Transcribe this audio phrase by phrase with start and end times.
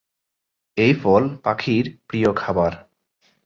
[0.77, 2.71] এই ফল পাখির প্রিয় খাবার।